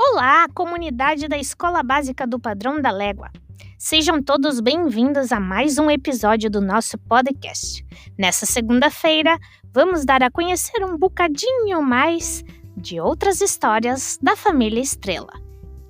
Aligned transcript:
Olá, 0.00 0.46
comunidade 0.54 1.26
da 1.26 1.36
Escola 1.36 1.82
Básica 1.82 2.24
do 2.24 2.38
Padrão 2.38 2.80
da 2.80 2.92
Légua. 2.92 3.32
Sejam 3.76 4.22
todos 4.22 4.60
bem-vindos 4.60 5.32
a 5.32 5.40
mais 5.40 5.76
um 5.76 5.90
episódio 5.90 6.48
do 6.48 6.60
nosso 6.60 6.96
podcast. 6.96 7.84
Nessa 8.16 8.46
segunda-feira, 8.46 9.36
vamos 9.74 10.04
dar 10.04 10.22
a 10.22 10.30
conhecer 10.30 10.84
um 10.84 10.96
bocadinho 10.96 11.82
mais 11.82 12.44
de 12.76 13.00
outras 13.00 13.40
histórias 13.40 14.16
da 14.22 14.36
família 14.36 14.80
Estrela. 14.80 15.32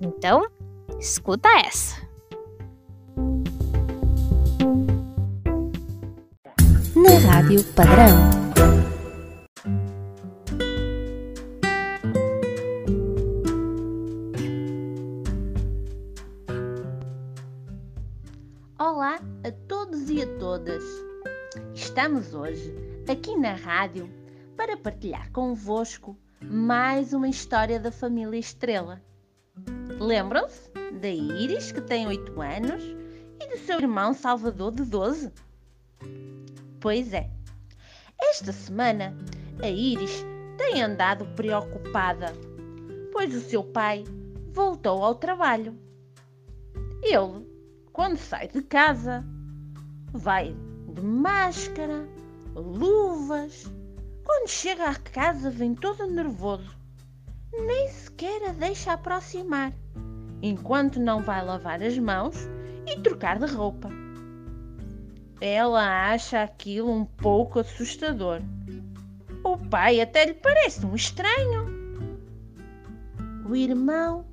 Então, 0.01 0.43
escuta 0.99 1.47
essa. 1.59 2.01
Na 6.95 7.31
Rádio 7.31 7.63
Padrão. 7.75 8.38
E 20.19 20.23
a 20.23 20.37
todas. 20.37 20.83
Estamos 21.73 22.33
hoje 22.33 22.75
aqui 23.09 23.37
na 23.37 23.53
rádio 23.53 24.09
para 24.57 24.75
partilhar 24.75 25.31
convosco 25.31 26.17
mais 26.43 27.13
uma 27.13 27.29
história 27.29 27.79
da 27.79 27.89
família 27.89 28.37
Estrela. 28.37 29.01
Lembram-se 29.97 30.69
da 30.99 31.07
Iris, 31.07 31.71
que 31.71 31.79
tem 31.79 32.05
8 32.05 32.41
anos, 32.41 32.83
e 33.39 33.47
do 33.47 33.57
seu 33.59 33.79
irmão 33.79 34.13
Salvador, 34.13 34.73
de 34.73 34.83
12? 34.83 35.31
Pois 36.81 37.13
é. 37.13 37.29
Esta 38.21 38.51
semana, 38.51 39.15
a 39.63 39.69
Iris 39.69 40.25
tem 40.57 40.81
andado 40.81 41.25
preocupada, 41.27 42.33
pois 43.13 43.33
o 43.33 43.39
seu 43.39 43.63
pai 43.63 44.03
voltou 44.51 45.01
ao 45.01 45.15
trabalho. 45.15 45.79
Ele 47.01 47.47
quando 47.93 48.17
sai 48.17 48.47
de 48.47 48.61
casa, 48.61 49.25
vai 50.13 50.55
de 50.87 51.01
máscara, 51.01 52.07
luvas. 52.55 53.71
Quando 54.23 54.47
chega 54.47 54.89
à 54.89 54.95
casa, 54.95 55.49
vem 55.49 55.73
todo 55.75 56.05
nervoso. 56.07 56.77
Nem 57.51 57.87
sequer 57.89 58.49
a 58.49 58.51
deixa 58.51 58.93
aproximar, 58.93 59.73
enquanto 60.41 60.99
não 60.99 61.21
vai 61.21 61.43
lavar 61.43 61.81
as 61.81 61.97
mãos 61.97 62.35
e 62.85 62.99
trocar 62.99 63.39
de 63.39 63.47
roupa. 63.47 63.89
Ela 65.41 66.11
acha 66.11 66.43
aquilo 66.43 66.91
um 66.91 67.05
pouco 67.05 67.59
assustador. 67.59 68.41
O 69.43 69.57
pai 69.57 70.01
até 70.01 70.25
lhe 70.25 70.33
parece 70.33 70.85
um 70.85 70.95
estranho. 70.95 71.79
O 73.49 73.55
irmão 73.55 74.25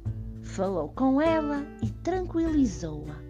falou 0.42 0.88
com 0.90 1.20
ela 1.20 1.64
e 1.82 1.90
tranquilizou-a 1.90 3.26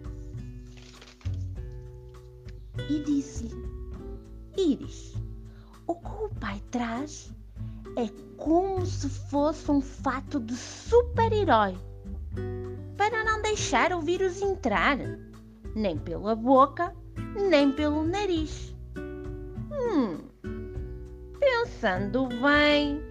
e 2.89 2.99
disse-lhe: 2.99 3.69
Iris, 4.57 5.15
o 5.85 5.95
que 5.95 6.23
o 6.23 6.29
pai 6.39 6.61
traz 6.71 7.31
é 7.95 8.09
como 8.37 8.85
se 8.85 9.09
fosse 9.09 9.69
um 9.71 9.81
fato 9.81 10.39
de 10.39 10.55
super-herói 10.55 11.75
para 12.95 13.23
não 13.23 13.41
deixar 13.41 13.93
o 13.93 14.01
vírus 14.01 14.41
entrar, 14.41 14.97
nem 15.75 15.97
pela 15.97 16.35
boca, 16.35 16.93
nem 17.49 17.71
pelo 17.71 18.03
nariz. 18.03 18.75
Hum, 19.71 20.17
pensando 21.39 22.27
bem, 22.27 23.01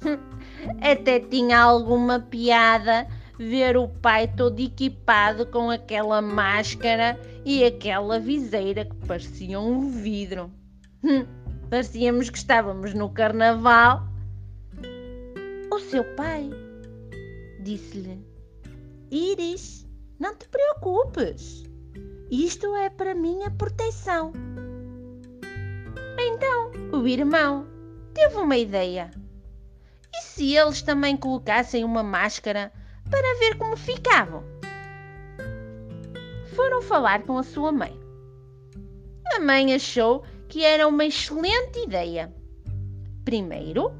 até 0.80 1.20
tinha 1.20 1.60
alguma 1.60 2.20
piada 2.20 3.06
ver 3.38 3.76
o 3.76 3.88
pai 3.88 4.26
todo 4.28 4.60
equipado 4.60 5.46
com 5.46 5.70
aquela 5.70 6.22
máscara 6.22 7.20
e 7.46 7.64
aquela 7.64 8.18
viseira 8.18 8.84
que 8.84 8.96
parecia 9.06 9.60
um 9.60 9.88
vidro. 9.88 10.50
Hum, 11.04 11.24
parecíamos 11.70 12.28
que 12.28 12.38
estávamos 12.38 12.92
no 12.92 13.08
carnaval. 13.08 14.02
O 15.72 15.78
seu 15.78 16.02
pai 16.16 16.50
disse-lhe: 17.62 18.20
Iris, 19.12 19.86
não 20.18 20.34
te 20.34 20.48
preocupes. 20.48 21.62
Isto 22.32 22.74
é 22.74 22.90
para 22.90 23.14
minha 23.14 23.48
proteção. 23.52 24.32
Então, 26.18 27.00
o 27.00 27.06
irmão 27.06 27.64
teve 28.12 28.34
uma 28.38 28.56
ideia. 28.56 29.12
E 30.12 30.20
se 30.22 30.56
eles 30.56 30.82
também 30.82 31.16
colocassem 31.16 31.84
uma 31.84 32.02
máscara 32.02 32.72
para 33.08 33.38
ver 33.38 33.56
como 33.56 33.76
ficavam. 33.76 34.55
Foram 36.56 36.80
falar 36.80 37.22
com 37.24 37.36
a 37.36 37.42
sua 37.42 37.70
mãe. 37.70 38.00
A 39.34 39.40
mãe 39.40 39.74
achou 39.74 40.24
que 40.48 40.64
era 40.64 40.88
uma 40.88 41.04
excelente 41.04 41.80
ideia. 41.80 42.34
Primeiro, 43.26 43.92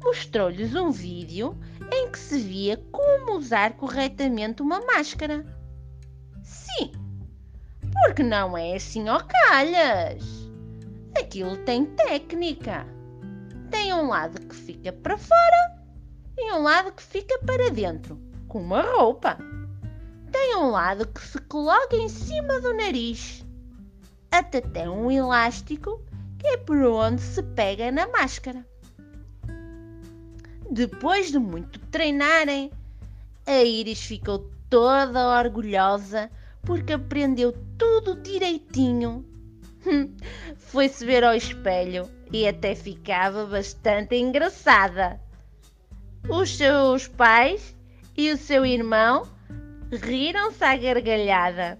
mostrou-lhes 0.00 0.76
um 0.76 0.92
vídeo 0.92 1.58
em 1.92 2.08
que 2.08 2.18
se 2.18 2.38
via 2.38 2.76
como 2.92 3.36
usar 3.36 3.76
corretamente 3.76 4.62
uma 4.62 4.80
máscara. 4.82 5.44
Sim, 6.44 6.92
porque 8.04 8.22
não 8.22 8.56
é 8.56 8.76
assim 8.76 9.08
ao 9.08 9.20
calhas. 9.26 10.22
Aquilo 11.18 11.56
tem 11.64 11.84
técnica. 11.84 12.86
Tem 13.72 13.92
um 13.92 14.06
lado 14.06 14.40
que 14.40 14.54
fica 14.54 14.92
para 14.92 15.18
fora 15.18 15.82
e 16.38 16.52
um 16.52 16.62
lado 16.62 16.92
que 16.92 17.02
fica 17.02 17.40
para 17.40 17.70
dentro 17.70 18.20
com 18.46 18.60
uma 18.60 18.82
roupa. 18.82 19.36
Lado 20.74 21.06
que 21.06 21.20
se 21.20 21.38
coloca 21.42 21.94
em 21.94 22.08
cima 22.08 22.60
do 22.60 22.74
nariz. 22.74 23.46
Até 24.28 24.60
tem 24.60 24.88
um 24.88 25.08
elástico 25.08 26.02
que 26.36 26.48
é 26.48 26.56
por 26.56 26.76
onde 26.78 27.22
se 27.22 27.40
pega 27.44 27.92
na 27.92 28.08
máscara. 28.08 28.66
Depois 30.68 31.30
de 31.30 31.38
muito 31.38 31.78
treinarem, 31.92 32.72
a 33.46 33.62
Iris 33.62 34.02
ficou 34.02 34.50
toda 34.68 35.38
orgulhosa 35.38 36.28
porque 36.62 36.94
aprendeu 36.94 37.52
tudo 37.78 38.20
direitinho. 38.20 39.24
Foi-se 40.58 41.06
ver 41.06 41.22
ao 41.22 41.36
espelho 41.36 42.10
e 42.32 42.48
até 42.48 42.74
ficava 42.74 43.46
bastante 43.46 44.16
engraçada. 44.16 45.20
Os 46.28 46.56
seus 46.56 47.06
pais 47.06 47.76
e 48.16 48.32
o 48.32 48.36
seu 48.36 48.66
irmão 48.66 49.32
riram-se 49.96 50.62
à 50.64 50.76
gargalhada. 50.76 51.78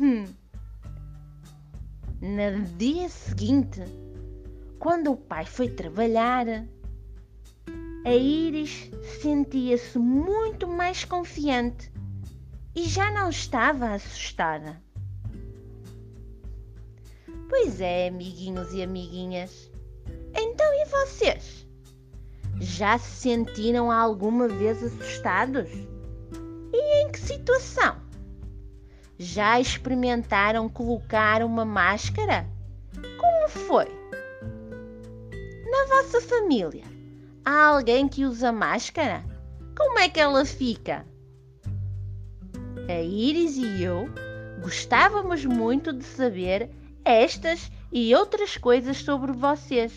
Hum. 0.00 0.24
No 2.20 2.64
dia 2.78 3.08
seguinte, 3.08 3.82
quando 4.78 5.12
o 5.12 5.16
pai 5.16 5.44
foi 5.44 5.68
trabalhar, 5.68 6.46
a 8.04 8.14
Iris 8.14 8.90
sentia-se 9.20 9.98
muito 9.98 10.66
mais 10.66 11.04
confiante 11.04 11.90
e 12.74 12.84
já 12.84 13.10
não 13.10 13.30
estava 13.30 13.90
assustada. 13.94 14.80
Pois 17.48 17.80
é, 17.80 18.08
amiguinhos 18.08 18.72
e 18.72 18.82
amiguinhas. 18.82 19.70
Então 20.34 20.66
e 20.74 20.84
vocês? 20.86 21.66
Já 22.60 22.98
se 22.98 23.10
sentiram 23.10 23.90
alguma 23.90 24.48
vez 24.48 24.82
assustados? 24.82 25.68
Situação? 27.26 27.96
Já 29.18 29.58
experimentaram 29.60 30.68
colocar 30.68 31.42
uma 31.42 31.64
máscara? 31.64 32.46
Como 33.18 33.48
foi? 33.48 33.86
Na 35.70 35.84
vossa 35.96 36.20
família, 36.20 36.84
há 37.44 37.66
alguém 37.66 38.06
que 38.08 38.24
usa 38.24 38.52
máscara? 38.52 39.24
Como 39.76 39.98
é 39.98 40.08
que 40.08 40.20
ela 40.20 40.44
fica? 40.44 41.04
A 42.88 43.02
Iris 43.02 43.56
e 43.56 43.82
eu 43.82 44.08
gostávamos 44.62 45.44
muito 45.44 45.92
de 45.92 46.04
saber 46.04 46.70
estas 47.04 47.70
e 47.90 48.14
outras 48.14 48.56
coisas 48.56 48.98
sobre 48.98 49.32
vocês 49.32 49.92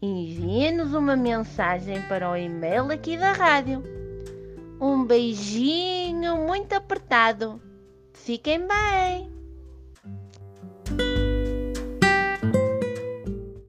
envie-nos 0.00 0.94
uma 0.94 1.16
mensagem 1.16 2.00
para 2.02 2.30
o 2.30 2.36
e-mail 2.36 2.92
aqui 2.92 3.16
da 3.16 3.32
rádio. 3.32 3.82
Um 4.80 5.04
beijinho 5.04 6.36
muito 6.36 6.72
apertado. 6.72 7.60
Fiquem 8.12 8.66
bem! 8.66 9.37